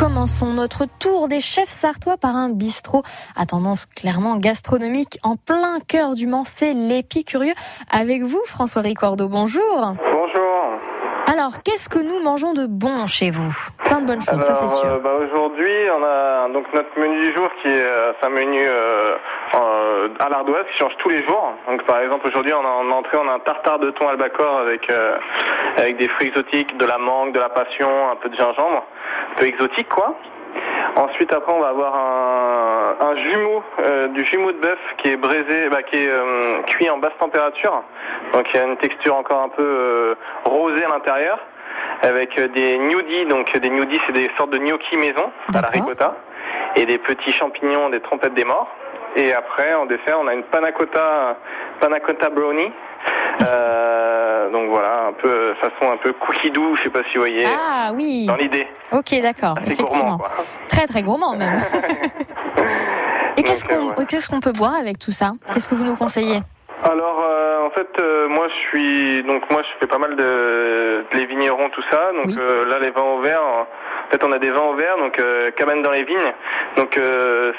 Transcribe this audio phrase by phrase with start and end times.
[0.00, 3.02] commençons notre tour des chefs sartois par un bistrot
[3.36, 7.52] à tendance clairement gastronomique en plein cœur du Mans, c'est l'Épicurieux.
[7.90, 9.94] Avec vous, François Ricordo, bonjour.
[10.12, 10.50] Bonjour.
[11.30, 13.54] Alors, qu'est-ce que nous mangeons de bon chez vous?
[13.84, 14.86] Plein de bonnes choses, ça c'est sûr.
[14.88, 18.62] Euh, bah, Aujourd'hui, on a donc notre menu du jour qui est euh, un menu
[18.64, 19.16] euh,
[19.54, 21.52] euh, à l'ardoise qui change tous les jours.
[21.68, 24.58] Donc par exemple aujourd'hui on a en entrée on a un tartare de thon albacore
[24.58, 25.16] avec euh,
[25.76, 28.84] avec des fruits exotiques, de la mangue, de la passion, un peu de gingembre,
[29.32, 30.14] un peu exotique quoi.
[30.96, 35.16] Ensuite après on va avoir un, un jumeau, euh, du jumeau de bœuf qui est
[35.16, 37.82] braisé, bah, qui est euh, cuit en basse température.
[38.32, 41.38] Donc il y a une texture encore un peu euh, rosée à l'intérieur.
[42.02, 46.16] Avec des gnocchis, donc des gnocchis c'est des sortes de gnocchis maison à la ricotta.
[46.76, 48.68] Et des petits champignons, des trompettes des morts.
[49.16, 51.36] Et après en dessert on a une panna cotta,
[51.80, 52.70] panna cotta brownie.
[53.42, 57.22] Euh, donc voilà, un peu façon un peu cookie doux, je sais pas si vous
[57.22, 57.44] voyez.
[57.46, 58.68] Ah oui, Dans l'idée.
[58.92, 60.16] ok d'accord, effectivement.
[60.16, 60.24] gourmand.
[60.68, 61.58] Très très gourmand même.
[63.36, 64.06] Et qu'est-ce euh, qu'on ouais.
[64.06, 65.32] qu'est-ce qu'on peut boire avec tout ça?
[65.52, 66.40] Qu'est-ce que vous nous conseillez?
[66.84, 67.49] Alors euh,
[67.80, 71.82] fait euh, moi je suis donc moi je fais pas mal de les vignerons tout
[71.90, 72.36] ça donc Oui.
[72.38, 73.66] euh, là les vins au verre en
[74.10, 76.32] fait on a des vins au verre donc euh, cabane dans les vignes
[76.76, 76.98] donc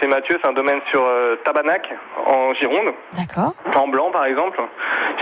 [0.00, 1.02] c'est Mathieu c'est un domaine sur
[1.44, 1.88] Tabanac
[2.26, 3.54] en Gironde D'accord.
[3.76, 4.60] en blanc par exemple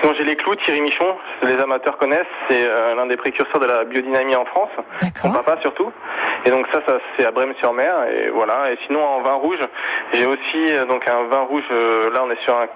[0.00, 2.66] sinon j'ai les clous Thierry Michon les amateurs connaissent c'est
[2.97, 5.33] l'un des précurseurs de la biodynamie en France son D'accord.
[5.44, 5.92] papa surtout.
[6.47, 8.70] Et donc ça, ça c'est à Brême-sur-Mer et voilà.
[8.70, 9.58] Et sinon en vin rouge,
[10.12, 11.64] j'ai aussi euh, donc un vin rouge.
[11.72, 12.66] euh, là, on est sur un,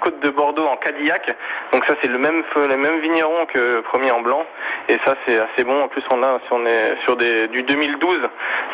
[0.00, 1.34] côte de Bordeaux en Cadillac.
[1.72, 4.44] Donc ça, c'est le même les mêmes vignerons que le premier en blanc.
[4.88, 5.82] Et ça, c'est assez bon.
[5.82, 8.18] En plus, on a on est sur des du 2012,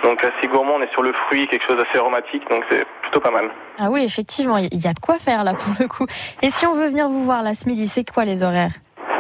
[0.03, 0.75] donc assez gourmand.
[0.77, 2.49] On est sur le fruit, quelque chose d'assez aromatique.
[2.51, 3.49] Donc c'est plutôt pas mal.
[3.79, 6.07] Ah oui, effectivement, il y a de quoi faire là pour le coup.
[6.43, 8.73] Et si on veut venir vous voir là ce midi, c'est quoi les horaires?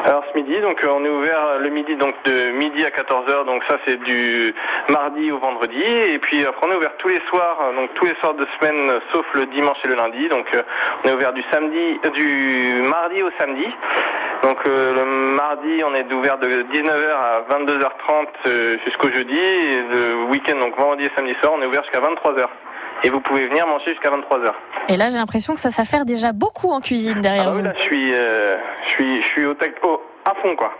[0.04, 3.44] Alors ce midi, donc euh, on est ouvert le midi donc de midi à 14h,
[3.46, 4.52] donc ça c'est du
[4.90, 8.06] mardi au vendredi, et puis après on est ouvert tous les soirs, euh, donc tous
[8.06, 10.62] les soirs de semaine euh, sauf le dimanche et le lundi, donc euh,
[11.04, 13.66] on est ouvert du samedi, euh, du mardi au samedi.
[14.42, 15.04] Donc euh, le
[15.36, 20.76] mardi on est ouvert de 19h à 22h30 euh, jusqu'au jeudi, et le week-end donc
[20.76, 22.48] vendredi et samedi soir on est ouvert jusqu'à 23h.
[23.04, 24.52] Et vous pouvez venir manger jusqu'à 23h.
[24.88, 27.64] Et là, j'ai l'impression que ça s'affaire déjà beaucoup en cuisine derrière Ah oui, vous.
[27.64, 29.74] là je suis, euh, je suis, je suis au, tac-
[30.24, 30.72] à fond quoi.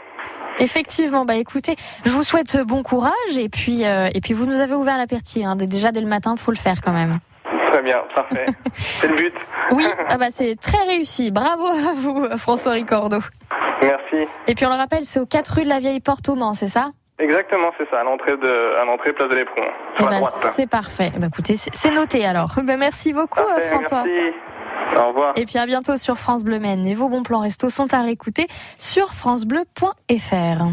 [0.59, 4.61] Effectivement, bah écoutez, je vous souhaite bon courage et puis euh, et puis vous nous
[4.61, 5.45] avez ouvert l'appétit.
[5.45, 5.57] Hein.
[5.57, 7.19] Déjà dès le matin, faut le faire quand même.
[7.73, 8.45] Très bien, parfait.
[8.75, 9.35] c'est le but.
[9.73, 11.31] Oui, ah bah c'est très réussi.
[11.31, 13.19] Bravo à vous, François Ricordo.
[13.83, 14.29] Merci.
[14.47, 16.55] Et puis on le rappelle, c'est aux 4 rue de la Vieille Porte au Mans,
[16.55, 16.91] c'est ça?
[17.23, 20.19] Exactement, c'est ça, à l'entrée de, à l'entrée place de l'Éperon, Eh sur la ben,
[20.19, 20.35] droite.
[20.55, 21.13] C'est parfait.
[21.17, 22.57] Ben, écoutez, c'est noté alors.
[22.65, 24.05] Ben, merci beaucoup, euh, Parfait, François.
[24.05, 24.37] Merci.
[24.97, 25.33] Au revoir.
[25.37, 26.87] Et puis à bientôt sur France Bleu Maine.
[26.87, 28.47] Et vos bons plans resto sont à réécouter
[28.79, 30.65] sur francebleu.fr.